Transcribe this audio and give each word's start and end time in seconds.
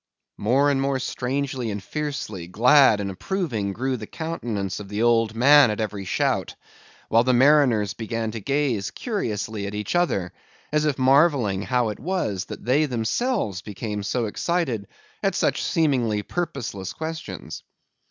More 0.39 0.71
and 0.71 0.81
more 0.81 0.97
strangely 0.97 1.69
and 1.69 1.83
fiercely 1.83 2.47
glad 2.47 2.99
and 2.99 3.11
approving, 3.11 3.71
grew 3.71 3.97
the 3.97 4.07
countenance 4.07 4.79
of 4.79 4.89
the 4.89 5.03
old 5.03 5.35
man 5.35 5.69
at 5.69 5.79
every 5.79 6.05
shout; 6.05 6.55
while 7.09 7.23
the 7.23 7.35
mariners 7.35 7.93
began 7.93 8.31
to 8.31 8.39
gaze 8.39 8.89
curiously 8.89 9.67
at 9.67 9.75
each 9.75 9.93
other, 9.95 10.33
as 10.71 10.85
if 10.85 10.97
marvelling 10.97 11.61
how 11.61 11.89
it 11.89 11.99
was 11.99 12.45
that 12.45 12.65
they 12.65 12.87
themselves 12.87 13.61
became 13.61 14.01
so 14.01 14.25
excited 14.25 14.87
at 15.21 15.35
such 15.35 15.61
seemingly 15.63 16.23
purposeless 16.23 16.93
questions. 16.93 17.61